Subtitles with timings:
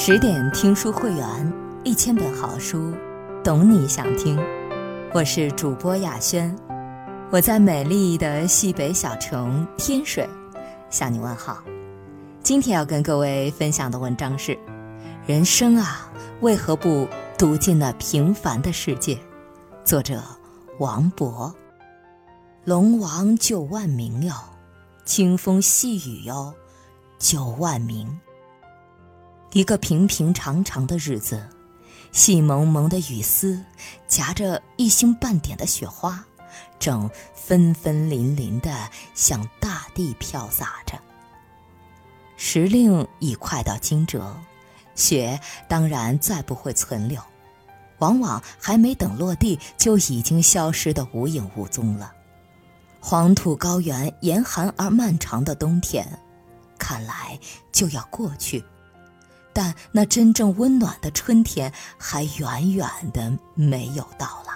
[0.00, 2.94] 十点听书会员，一千本好书，
[3.42, 4.38] 懂你想听。
[5.12, 6.56] 我是主播雅轩，
[7.32, 10.26] 我在美丽的西北小城天水
[10.88, 11.58] 向你问好。
[12.44, 14.56] 今天要跟各位分享的文章是：
[15.26, 16.08] 人生啊，
[16.42, 19.18] 为何不读尽那平凡的世界？
[19.84, 20.22] 作者
[20.78, 21.52] 王勃。
[22.62, 24.32] 龙王救万民哟，
[25.04, 26.54] 清风细雨哟，
[27.18, 28.08] 救万民。
[29.52, 31.48] 一个平平常常的日子，
[32.12, 33.64] 细蒙蒙的雨丝
[34.06, 36.22] 夹着一星半点的雪花，
[36.78, 38.70] 正纷纷淋淋地
[39.14, 40.98] 向大地飘洒着。
[42.36, 44.22] 时令已快到惊蛰，
[44.94, 47.18] 雪当然再不会存留，
[48.00, 52.12] 往往还没等落地，就已经消失得无影无踪了。
[53.00, 56.06] 黄土高原严寒而漫长的冬天，
[56.78, 57.38] 看来
[57.72, 58.62] 就要过去。
[59.58, 64.52] 但那真正温暖的春天还远远的没有到来。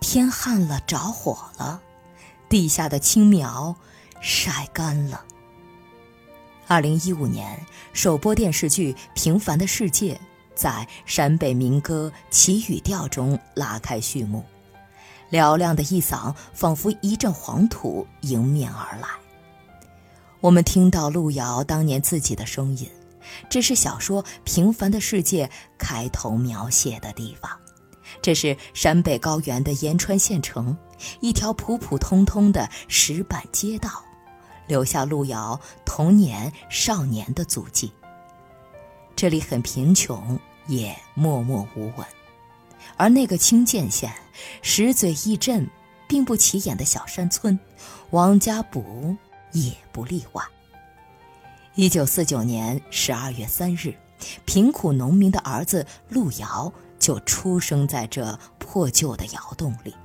[0.00, 1.82] 天旱了，着火了，
[2.48, 3.74] 地下的青苗
[4.20, 5.24] 晒干了。
[6.68, 7.58] 二零一五年
[7.92, 10.14] 首播电视剧《平凡的世界》
[10.54, 14.44] 在陕北民歌《祈雨调》中拉开序幕，
[15.32, 19.08] 嘹亮的一嗓仿佛一阵黄土迎面而来。
[20.40, 22.88] 我们听到路遥当年自己的声音。
[23.48, 25.46] 这是小说《平凡的世界》
[25.78, 27.50] 开头描写的地方，
[28.22, 30.76] 这是陕北高原的延川县城，
[31.20, 34.02] 一条普普通通的石板街道，
[34.66, 37.92] 留下路遥童年少年的足迹。
[39.16, 42.06] 这里很贫穷，也默默无闻，
[42.96, 44.10] 而那个清涧县
[44.62, 45.68] 石嘴驿镇，
[46.08, 47.58] 并不起眼的小山村，
[48.10, 48.82] 王家堡
[49.52, 50.42] 也不例外。
[51.80, 53.94] 一九四九年十二月三日，
[54.44, 59.96] 贫苦农民的儿子路遥就出生在这破旧的窑洞里。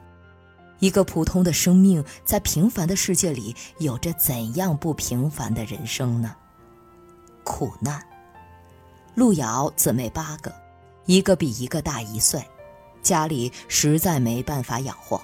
[0.79, 6.33] 一个普通的生命，在平凡的世界里，有着怎样不平凡的人生呢？
[7.43, 8.01] 苦难。
[9.13, 10.55] 路遥姊妹八个，
[11.05, 12.41] 一个比一个大一岁，
[13.01, 15.21] 家里实在没办法养活。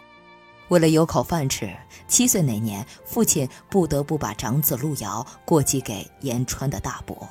[0.71, 1.69] 为了有口饭吃，
[2.07, 7.27] 七岁那年，父亲不得不把长子路遥过继给延川的大伯。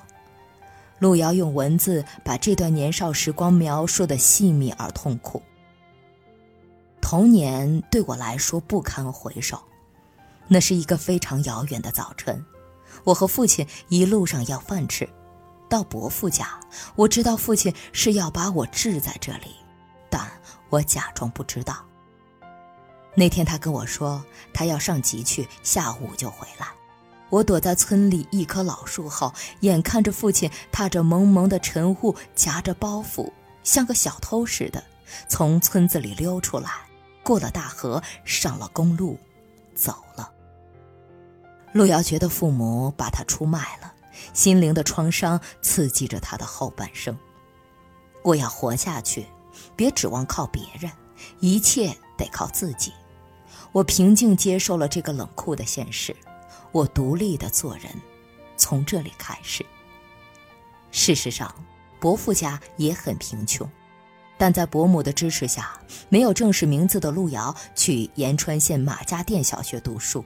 [0.99, 5.43] 路遥用文字把这段年少时光描述的细密而痛苦。
[7.01, 9.59] 童年对我来说不堪回首，
[10.47, 12.45] 那是一个非常遥远的早晨，
[13.05, 15.09] 我和父亲一路上要饭吃，
[15.67, 16.61] 到伯父家，
[16.95, 19.57] 我知道父亲是要把我置在这里，
[20.11, 20.31] 但
[20.69, 21.75] 我假装不知道。
[23.15, 26.69] 那天他跟我说，他要上集去，下午就回来。
[27.29, 33.31] 我躲在村里一棵老树后，眼看着父亲踏着蒙蒙的晨雾，夹着包袱，
[33.63, 34.83] 像个小偷似的，
[35.29, 36.71] 从村子里溜出来，
[37.23, 39.19] 过了大河，上了公路，
[39.75, 40.33] 走了。
[41.73, 43.95] 路遥觉得父母把他出卖了，
[44.33, 47.17] 心灵的创伤刺激着他的后半生。
[48.23, 49.27] 我要活下去，
[49.77, 50.91] 别指望靠别人，
[51.39, 52.93] 一切得靠自己。
[53.73, 56.15] 我平静接受了这个冷酷的现实，
[56.71, 57.85] 我独立的做人，
[58.57, 59.65] 从这里开始。
[60.91, 61.55] 事实上，
[61.99, 63.67] 伯父家也很贫穷，
[64.37, 70.23] 但在伯母的支持下，没有正式名字的路遥去延川县马家店小学读书，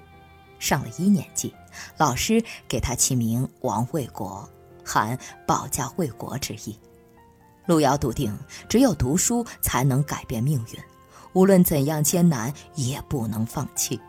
[0.58, 1.54] 上了一年级，
[1.98, 4.48] 老师给他起名王卫国，
[4.84, 6.76] 含保家卫国之意。
[7.66, 8.34] 路遥笃定，
[8.68, 10.93] 只有读书才能改变命运。
[11.34, 14.00] 无论怎样艰难，也不能放弃。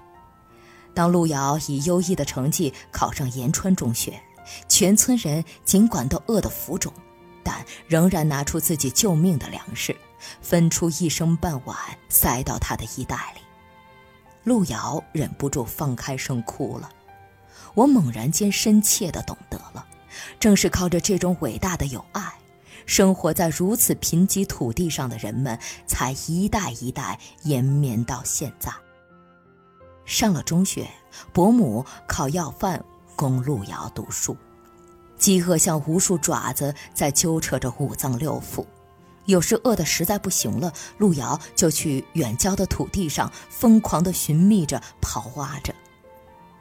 [0.93, 4.17] 当路遥以优异的成绩考上延川中学，
[4.69, 6.93] 全村人尽管都饿得浮肿，
[7.43, 9.93] 但仍然拿出自己救命的粮食，
[10.41, 11.77] 分出一升半碗
[12.07, 13.41] 塞到他的衣袋里。
[14.43, 16.89] 路遥忍不住放开声哭了。
[17.73, 19.85] 我猛然间深切地懂得了，
[20.39, 22.21] 正是靠着这种伟大的友爱。
[22.85, 28.71] 生活在如此贫瘠土地上的人们，才一代一代延绵到现在。
[30.05, 30.87] 上了中学，
[31.33, 32.83] 伯母靠要饭
[33.15, 34.37] 供路遥读书，
[35.17, 38.63] 饥饿像无数爪子在揪扯着五脏六腑。
[39.25, 45.73] 有时饿得实在不行了，路遥就去远郊的土地上疯狂地寻觅着、刨挖着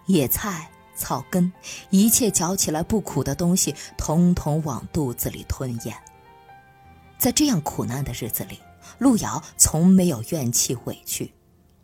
[0.06, 1.52] 野菜、草根，
[1.90, 5.94] 一切嚼起来不苦的东西，统统往肚子里吞咽。
[7.18, 8.58] 在这样苦难的日子里，
[8.98, 11.32] 路遥从没有怨气委屈，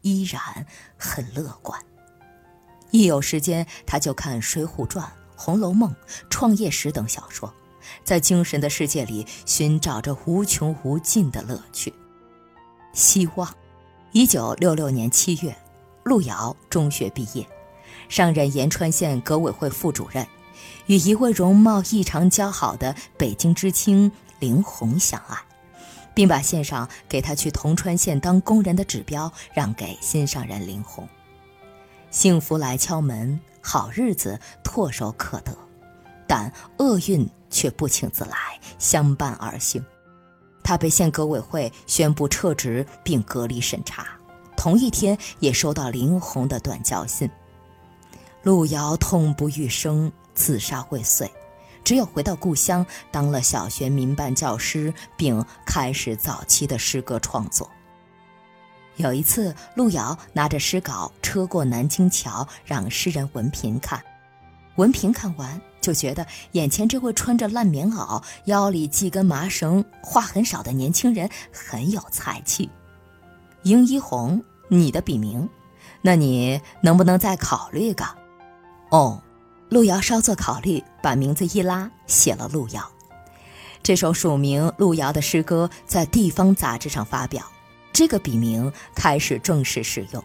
[0.02, 0.66] 依然
[0.96, 1.80] 很乐观。
[2.90, 5.06] 一有时间，他就看《水浒传》
[5.36, 5.90] 《红楼梦》
[6.28, 7.52] 《创业史》等小说，
[8.02, 11.94] 在精神的世界里寻找着无穷无尽的乐趣。
[12.92, 13.48] 希望，
[14.12, 15.56] 一九六六年七月，
[16.02, 17.46] 路遥中学毕业，
[18.08, 20.26] 上任延川县革委会副主任，
[20.86, 24.10] 与一位容貌异常姣好的北京知青
[24.40, 25.36] 林红相爱，
[26.12, 31.08] 并把县上给他去铜川县当工人的指标让给心上人林红。
[32.10, 35.56] 幸福来敲门，好日子唾手可得，
[36.26, 39.84] 但厄运却不请自来，相伴而行。
[40.64, 44.06] 他被县革委会宣布撤职并隔离审查，
[44.56, 47.30] 同一天也收到林红的短交信。
[48.42, 51.30] 路遥痛不欲生，自杀未遂，
[51.82, 57.70] 只有回到故乡当了小学民办教师，并开始早期的诗歌创作。
[58.96, 64.02] 有一次，路遥拿着诗稿车过南京桥，让诗人文平看。
[64.76, 72.68] 文平看完就觉得眼前这位穿着烂棉袄、腰里系根麻绳、话很少的年轻人很有才气。
[73.62, 75.48] 殷一红，你的笔名，
[76.02, 78.04] 那你能不能再考虑个？
[78.90, 79.22] 哦，
[79.70, 82.90] 路遥稍作考虑，把名字一拉，写了路遥。
[83.84, 87.42] 这首署名路遥的诗歌在地方杂志上发表。
[87.92, 90.22] 这个笔名开始正式使用。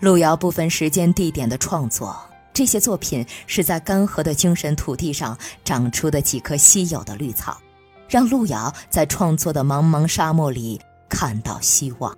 [0.00, 2.18] 路遥不分时间地点的创作，
[2.54, 7.58] 这些作品是在干涸的精神土地上长出的几棵稀有的绿草，
[8.08, 12.16] 让路遥在创作的茫茫沙漠里看到希望。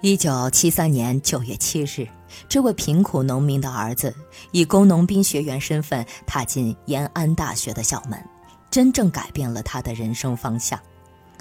[0.00, 2.08] 一九七三年九月七日，
[2.48, 4.14] 这位贫苦农民的儿子
[4.50, 8.22] 以工农兵学员身份踏进延安大学的校门，
[8.70, 10.78] 真正改变了他的人生方向。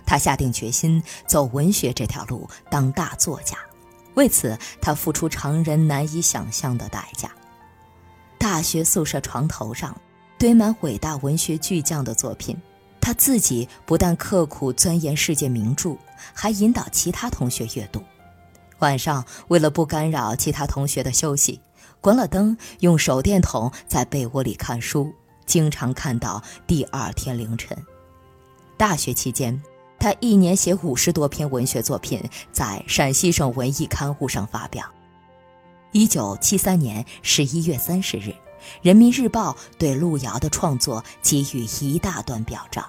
[0.05, 3.57] 他下定决心走文学这条路，当大作家。
[4.13, 7.31] 为此，他付出常人难以想象的代价。
[8.37, 9.99] 大学宿舍床头上
[10.37, 12.55] 堆满伟大文学巨匠的作品，
[13.01, 15.97] 他自己不但刻苦钻研世界名著，
[16.33, 18.01] 还引导其他同学阅读。
[18.79, 21.61] 晚上，为了不干扰其他同学的休息，
[22.01, 25.13] 关了灯，用手电筒在被窝里看书，
[25.45, 27.77] 经常看到第二天凌晨。
[28.77, 29.61] 大学期间。
[29.97, 34.85] 他一年写五十多篇文学作品，在陕西省文艺刊物上发表。
[35.93, 38.29] 一九七三年十一月三十日，
[38.81, 42.85] 《人民日报》对路遥的创作给予一大段表彰。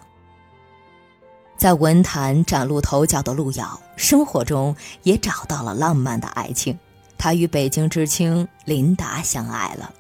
[1.56, 6.79] 在文坛崭露头角的路遥，生活中也找到了浪漫的爱情。
[7.19, 9.93] 他与北京知青林达相爱了，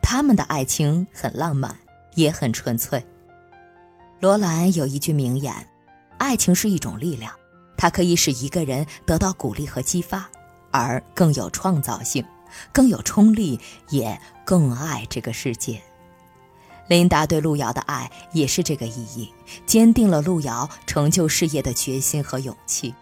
[0.00, 1.76] 他们的爱情很浪漫，
[2.14, 3.04] 也很纯粹。
[4.20, 5.54] 罗兰有一句名言。
[6.18, 7.30] 爱情是一种力量，
[7.76, 10.26] 它可以使一个人得到鼓励和激发，
[10.70, 12.24] 而更有创造性，
[12.72, 13.60] 更有冲力，
[13.90, 15.78] 也更爱这个世界。
[16.88, 19.32] 琳达对路遥的爱也是这个意义，
[19.66, 22.94] 坚定了路遥成就事业的决心和勇气，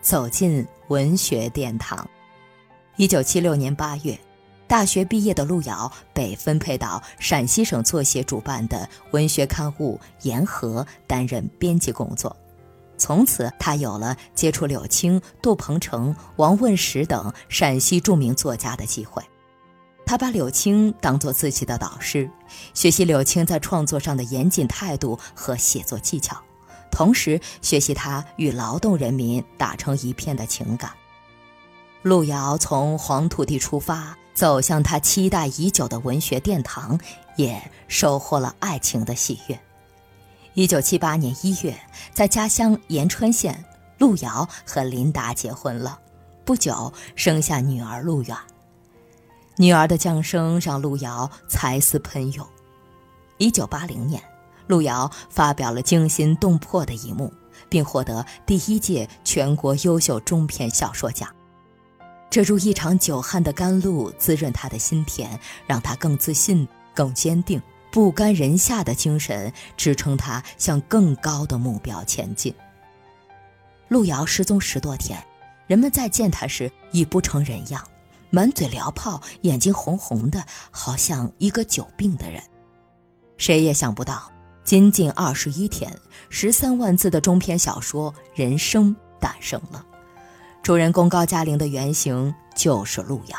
[0.00, 2.08] 走进文学殿堂。
[2.96, 4.18] 一九七六年八月。
[4.68, 9.98] 大学毕业的路遥被分配到陕西省作协主办的文学刊物
[10.28, 12.36] 《沿河》担任编辑工作，
[12.98, 19.22] 从此他有了接触柳青、杜鹏程、王问石等陕西著名作家的机会。
[20.08, 22.30] 他把柳青当作自己的导师，
[22.72, 26.40] 学习柳青在创作上的严谨态度和写作技巧，
[26.90, 30.90] 同时学习他与劳动人民打成一片的情感。
[32.00, 34.16] 路遥从黄土地出发。
[34.34, 36.96] 走向他期待已久的文学殿堂，
[37.34, 39.60] 也收获了爱情的喜悦。
[40.54, 41.76] 一九七八年一月，
[42.14, 43.64] 在家乡延川县，
[43.98, 45.98] 路遥和琳达结婚了，
[46.44, 48.36] 不久生下女儿路远。
[49.60, 52.46] 女儿的降生让路遥才思喷涌。
[53.38, 54.22] 一九八零年，
[54.68, 57.32] 路遥发表了惊心动魄的一幕，
[57.68, 61.28] 并获得第一届全国优秀中篇小说奖。
[62.30, 67.60] 这如一场久旱的甘露，滋润他的心田，让他更自信、更坚定，
[67.90, 72.54] 不甘人下的精神支撑他向更高的目标前进。
[73.88, 75.20] 路遥失踪十多天，
[75.66, 77.82] 人们再见他时已不成人样，
[78.30, 82.42] 满嘴燎泡，眼睛红红的，好像一个久病的人。
[83.36, 84.30] 谁也想不到，
[84.64, 85.96] 仅仅二十一天，
[86.28, 89.84] 十三万字的中篇小说《人生》诞生了。
[90.62, 93.38] 主人公高加玲的原型就是路遥。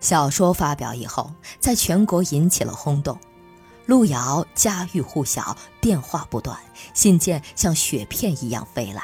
[0.00, 3.18] 小说发表以后，在全国引起了轰动。
[3.86, 6.58] 路遥家喻户晓，电话不断，
[6.94, 9.02] 信件像雪片一样飞来。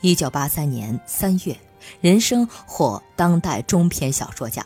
[0.00, 1.52] 一九八三年三月，
[2.00, 4.64] 《人生》获当代中篇小说奖。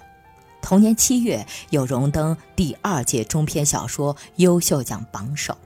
[0.63, 5.57] 同年七月，又荣登第二届中篇小说优秀奖榜首。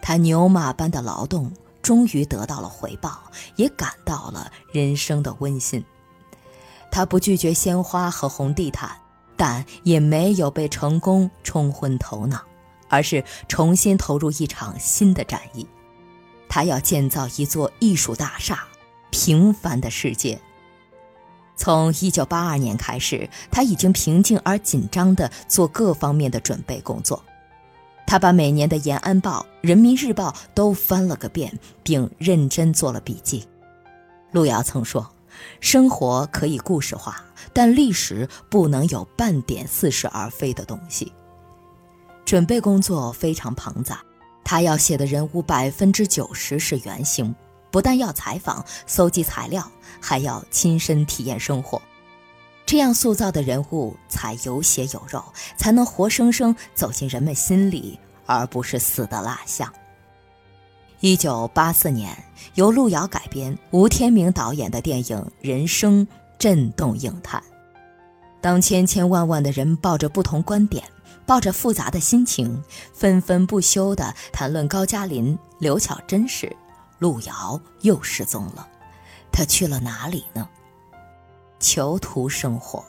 [0.00, 3.22] 他牛马般的劳动终于得到了回报，
[3.54, 5.82] 也感到了人生的温馨。
[6.90, 8.90] 他不拒绝鲜花和红地毯，
[9.36, 12.42] 但也没有被成功冲昏头脑，
[12.88, 15.66] 而是重新投入一场新的战役。
[16.48, 18.64] 他要建造一座艺术大厦——
[19.10, 20.38] 平凡的世界。
[21.62, 27.22] 从1982年开始，他已经平静而紧张地做各方面的准备工作。
[28.04, 33.46] 他把每年的《延安报》《人民日报》都翻了个遍，并认真做了笔记。
[34.32, 35.08] 路遥曾说。
[35.60, 41.12] 生活可以故事化，但历史不能有半点似是而非的东西。
[42.24, 44.00] 准备工作非常庞杂，
[44.44, 47.34] 他要写的人物百分之九十是原型，
[47.72, 49.68] 不但要采访、搜集材料，
[50.00, 51.82] 还要亲身体验生活，
[52.64, 55.24] 这样塑造的人物才有血有肉，
[55.56, 59.72] 才能活生生走进人们心里，而不是死的蜡像。
[61.00, 62.16] 一九八四年，
[62.54, 66.06] 由路遥改编、吴天明导演的电影《人生》
[66.38, 67.42] 震动影坛。
[68.40, 70.84] 当千千万万的人抱着不同观点、
[71.24, 72.62] 抱着复杂的心情，
[72.92, 76.54] 纷纷不休地谈论高加林、刘巧珍时，
[77.02, 78.68] 路遥又失踪了。
[79.32, 80.48] 他去了哪里呢？
[81.58, 82.84] 囚徒生活。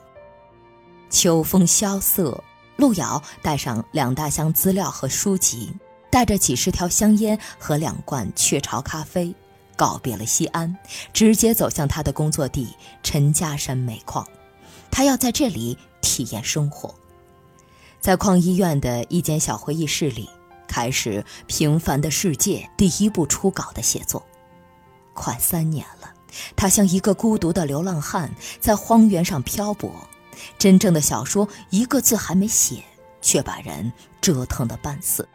[1.09, 2.43] 秋风萧瑟，
[2.77, 5.73] 路遥带上两大箱资料和书籍。
[6.11, 9.33] 带着几十条香烟和两罐雀巢咖啡，
[9.75, 10.77] 告别了西安，
[11.11, 12.67] 直接走向他的工作地
[13.01, 14.23] 陈家山煤矿。
[14.91, 16.93] 他要在这里体验生活，
[17.99, 20.29] 在矿医院的一间小会议室里，
[20.67, 24.25] 开始《平凡的世界》第一部初稿的写作。
[25.13, 26.11] 快三年了，
[26.55, 29.91] 他像一个孤独的流浪汉，在荒原上漂泊。
[30.57, 32.83] 真正的小说一个字还没写，
[33.21, 35.27] 却把人折腾得半死。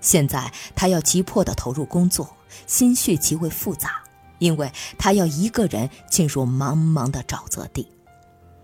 [0.00, 2.34] 现在他要急迫地投入工作，
[2.66, 4.02] 心绪极为复杂，
[4.38, 7.86] 因为他要一个人进入茫茫的沼泽地。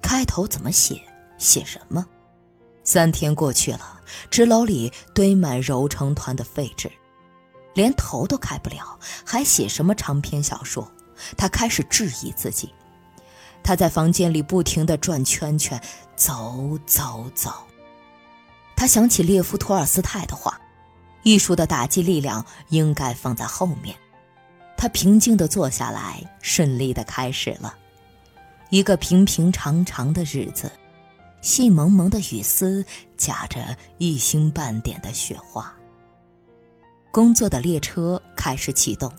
[0.01, 1.01] 开头怎么写？
[1.39, 2.07] 写什么？
[2.85, 6.91] 三天过去了，纸篓里堆满揉成团的废纸，
[7.75, 10.91] 连头都开不了，还写什么长篇小说？
[11.37, 12.73] 他开始质疑自己。
[13.62, 15.81] 他在房间里不停地转圈圈，
[16.17, 17.53] 走走走。
[18.75, 20.59] 他想起列夫·托尔斯泰的话。
[21.25, 23.95] 艺术的打击力量应该放在后面。
[24.77, 27.73] 他平静地坐下来，顺利地开始了。
[28.71, 30.69] 一个平平常常的日子，
[31.43, 32.83] 细蒙蒙的雨丝
[33.19, 35.71] 夹着一星半点的雪花。
[37.11, 39.13] 工作的列车开始启动，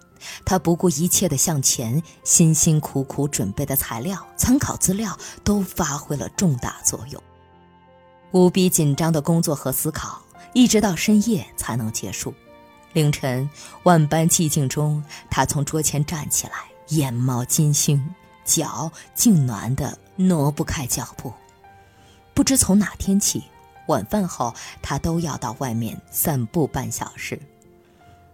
[0.43, 7.21] 他不顾一切地向前，辛辛苦苦准备的材料、参考资料都发挥了重大作用。
[8.31, 10.19] 无比紧张的工作和思考。
[10.55, 12.31] 一直到深夜才能结束。
[12.93, 13.49] 凌晨，
[13.81, 16.53] 万般寂静中，他从桌前站起来，
[16.89, 17.99] 眼冒金星，
[18.45, 21.33] 脚痉挛的挪不开脚步。
[22.33, 23.43] 不知从哪天起，
[23.87, 27.39] 晚饭后他都要到外面散步半小时。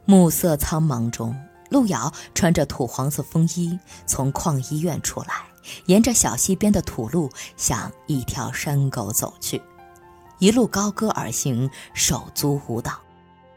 [0.05, 1.35] 暮色苍茫中，
[1.69, 5.43] 路遥穿着土黄色风衣从矿医院出来，
[5.85, 9.61] 沿着小溪边的土路向一条山沟走去。
[10.39, 12.93] 一路高歌而行，手足舞蹈。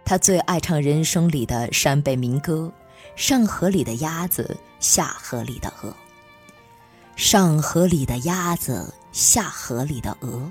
[0.05, 2.71] 他最爱唱人生里的山北民歌：
[3.15, 5.95] 上河里的鸭子，下河里的鹅。
[7.15, 10.51] 上河里的鸭子，下河里的鹅，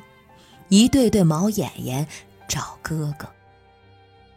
[0.70, 2.08] 一对对毛眼眼
[2.48, 3.27] 找哥哥。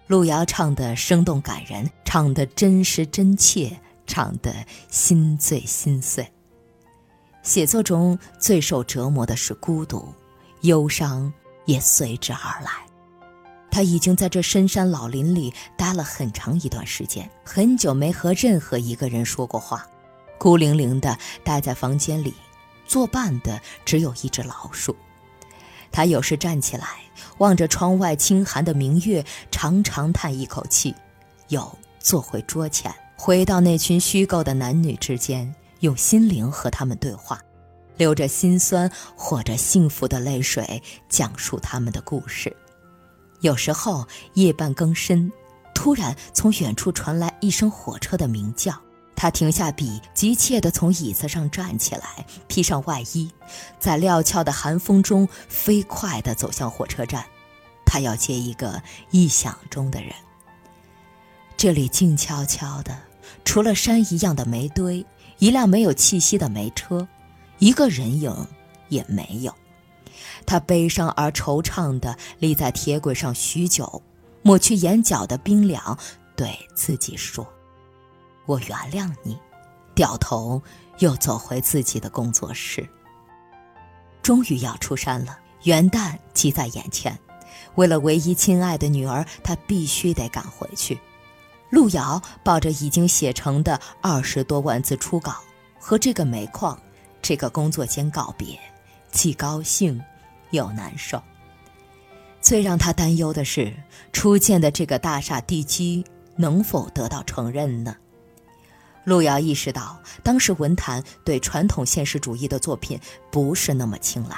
[0.09, 4.52] 路遥唱得生动感人，唱得真实真切，唱得
[4.90, 6.28] 心醉心碎。
[7.43, 10.12] 写作中最受折磨的是孤独、
[10.62, 11.33] 忧伤。
[11.66, 12.71] 也随之而来。
[13.71, 19.87] 他已经在这深山老林里待了很长一段时间，很久没和任何一个人说过话，
[20.37, 22.35] 孤零零地待在房间里，
[22.87, 24.95] 作伴的只有一只老鼠。
[25.91, 26.87] 他有时站起来，
[27.38, 30.95] 望着窗外清寒的明月，长长叹一口气，
[31.49, 37.41] 又坐回桌前，回到那群虚构的男女之间，用心灵和他们对话。
[37.97, 42.53] 流着心酸或者幸福的泪水，讲述他们的故事。
[43.38, 45.31] 有时候夜半更深，
[45.73, 48.75] 突然从远处传来一声火车的鸣叫，
[49.16, 53.30] 他停下笔，急切地从椅子上站起来，披上外衣，
[53.78, 57.25] 在料峭的寒风中飞快地走向火车站。
[57.87, 60.12] 他要接一个臆想中的人。
[61.56, 62.99] 这里静悄悄的，
[63.44, 65.06] 除了山一样的煤堆，
[65.38, 67.06] 一辆没有气息的煤车。
[67.61, 68.49] 一个人影
[68.88, 69.54] 也没有，
[70.44, 74.02] 他悲伤而惆怅地立在铁轨上许久，
[74.42, 75.97] 抹去眼角的冰凉，
[76.37, 77.47] 对自己说
[78.47, 79.39] ：“我原谅你。”
[79.95, 80.61] 掉头
[80.99, 82.85] 又走回自己的工作室。
[84.23, 87.17] 终于要出山了，元旦即在眼前。
[87.77, 90.99] 为了唯一亲爱的女儿，他必须得赶回去。
[91.71, 95.37] 路遥抱着已经写成的二十多万字初稿，
[95.79, 96.77] 和这个煤矿、
[97.23, 98.59] 这个工作间告别，
[99.13, 100.03] 既高兴
[100.51, 101.23] 又难受。
[102.41, 103.73] 最让他担忧的是，
[104.13, 106.05] 初建的这个大厦地基
[106.37, 107.97] 能否得到承认呢？
[109.04, 112.99] 路遥意识到，当时文坛对传统现实主义的作品
[113.30, 114.37] 不是那么青睐。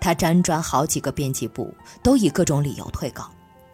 [0.00, 3.30] 他辗转好几个编辑部，都以各种理由退稿，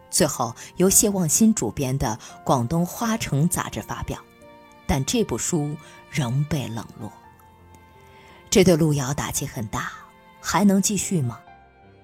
[0.09, 4.19] 最后由谢望新主编的《广东花城》杂志发表，
[4.87, 5.75] 但这部书
[6.09, 7.11] 仍被冷落。
[8.49, 9.91] 这对路遥打击很大，
[10.39, 11.39] 还能继续吗？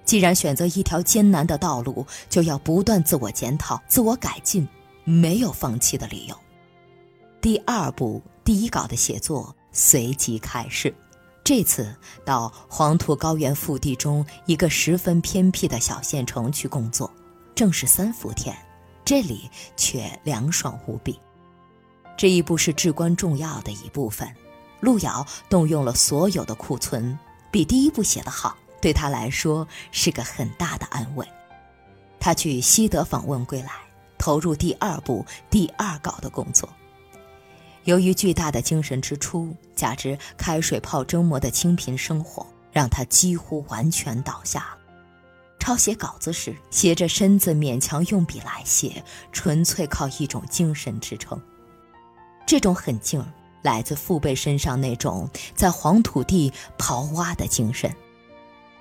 [0.04, 4.68] 既然选择一条艰难的道路，就要不断自我检讨、自我改进，
[5.04, 6.36] 没有放弃的理由。
[7.42, 10.94] 第二部第一稿的写作随即开始，
[11.42, 11.92] 这次
[12.24, 17.12] 到黄土高原腹地中一个十分偏僻的小县城去工作，
[17.52, 18.56] 正是三伏天，
[19.04, 21.18] 这里却凉爽无比。
[22.16, 24.32] 这一步是至关重要的一部分，
[24.78, 27.18] 路遥动用了所有的库存，
[27.50, 28.56] 比第一部写得好。
[28.80, 31.26] 对他来说是个很大的安慰。
[32.20, 33.72] 他去西德访问归来，
[34.16, 36.68] 投入第二部第二稿的工作。
[37.84, 44.76] 由于巨大的精神支出，加之开水泡蒸馍的清贫生活，让他几乎完全倒下。
[45.58, 51.40] 抄写稿子时，斜着身子勉强用笔来写，纯粹靠一种精神支撑。
[52.46, 53.26] 这种狠劲儿
[53.62, 57.94] 来自父辈身上那种在黄土地刨挖的精神。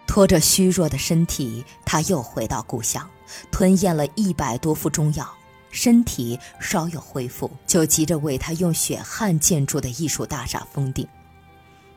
[0.08, 3.08] 拖着虚弱的身体，他又回到故乡，
[3.52, 5.32] 吞咽了一百多副中药，
[5.72, 11.08] 身体稍有恢复，就急着为他用血汗建筑的艺术大厦封顶。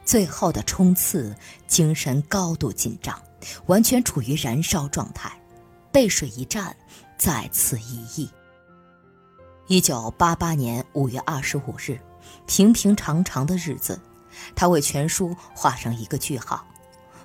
[0.04, 1.34] 最后的冲刺，
[1.66, 3.20] 精神高度紧张，
[3.66, 5.32] 完全处于燃烧状态。
[5.90, 6.76] 背水一战，
[7.16, 8.28] 再次一役。
[9.66, 11.98] 一九八八年五月二十五日，
[12.46, 13.98] 平平常常的日子，
[14.54, 16.66] 他为全书画上一个句号。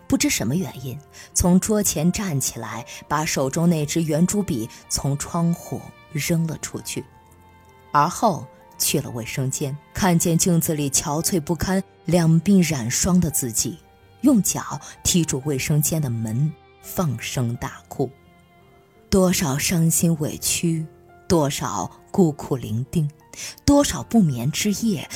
[0.08, 0.98] 不知什么原因，
[1.34, 7.04] 从桌前站起来，把手中那支圆珠笔从窗户扔了出去，
[7.91, 8.45] 而后
[8.78, 13.78] 去了卫生间，看见镜子里憔悴不堪、两鬓染霜的自己，
[14.22, 18.10] 用脚踢住卫生间的门，放声大哭。
[19.10, 20.86] 多少伤心委屈，
[21.28, 23.10] 多少孤苦伶仃，
[23.65, 25.10] 多少不眠之夜，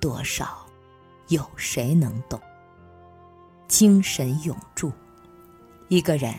[0.00, 0.66] 多少，
[1.28, 2.40] 有谁能懂？
[3.68, 4.92] 精神永驻。
[5.88, 6.34] 一个人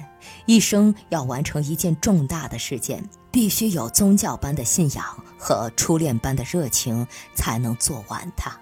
[0.45, 5.05] 一生要完成一件重大的事件，必须有宗教般的信仰
[5.38, 8.55] 和初恋般的热情，才能做完它。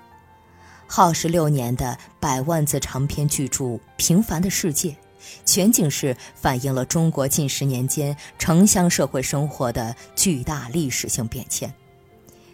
[0.88, 3.64] 耗时六年的百万字长篇巨著
[3.98, 4.90] 《平凡的世界》，
[5.44, 11.74] 全景式反映了中国近十年间城乡社会生活的巨大历史性变迁。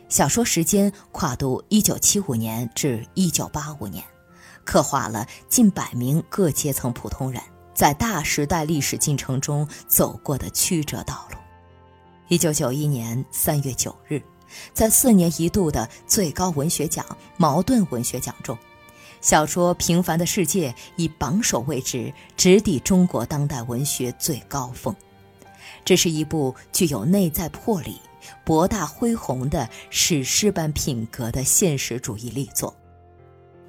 [0.08, 4.04] 小说时间跨度一九七五年至一九八五年。
[4.64, 7.42] 刻画了近百名各阶层普通人
[7.74, 11.38] 在大时代历史进程中走过的曲折道路。
[12.28, 14.22] 一九九一年三月九日，
[14.74, 17.06] 在四年一度的最高文学奖
[17.38, 18.58] 茅盾文学奖中，
[19.20, 24.96] 小说《平凡的世界》以榜首位置直抵中国当代文学最高峰。
[25.84, 28.00] 这是一部具有内在魄力、
[28.46, 32.74] 博大恢宏的史诗般品格的现实主义力作。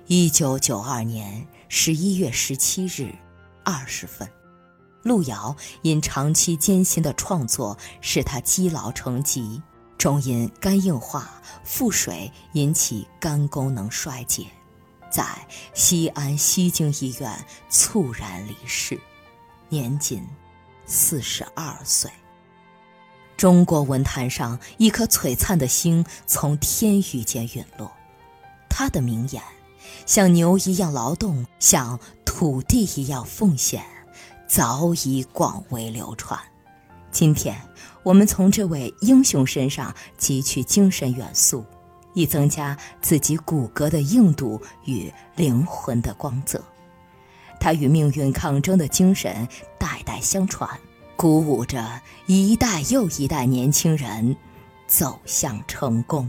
[0.06, 3.14] 一九九二年十一月十七日
[3.64, 4.28] 二十分，
[5.02, 9.60] 路遥因长期艰辛的创作使他积劳成疾，
[9.98, 14.46] 终因肝硬化、腹水引起肝功能衰竭，
[15.10, 15.24] 在
[15.74, 19.00] 西安西京医院猝然离世，
[19.68, 20.26] 年仅
[20.86, 22.10] 四十二岁。
[23.36, 27.90] 中国文坛上一颗璀璨的星从天宇间陨落，
[28.68, 29.42] 他的名言。
[30.06, 31.98] 像牛一样劳动，像
[32.42, 33.84] 土地一样奉献，
[34.48, 36.36] 早已广为流传。
[37.12, 37.56] 今天，
[38.02, 41.64] 我们从这位英雄身上汲取精神元素，
[42.14, 46.60] 以增加自己骨骼的硬度与灵魂的光泽。
[47.60, 49.46] 他与命运抗争的精神
[49.78, 50.68] 代代相传，
[51.14, 54.36] 鼓舞着一代又一代年轻人
[54.88, 56.28] 走向成功。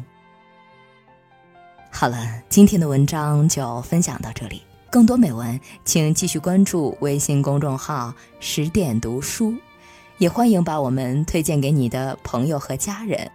[1.89, 4.61] 好了，今天的文章就分享到这里。
[4.93, 9.55] 更多美文，请继续关注微信公众号“十点读书”，
[10.19, 13.27] 也欢迎把我们推荐给你的朋友和家人。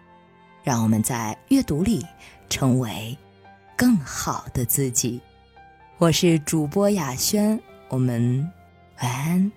[0.63, 2.07] 让我们在阅读里
[2.49, 3.19] 成为
[3.77, 5.21] 更好的自己。
[5.97, 8.49] 我是主播雅轩，我们
[9.03, 9.51] 晚安。